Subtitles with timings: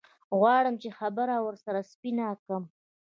[0.39, 2.63] غواړم چې خبره ورسره سپينه کم.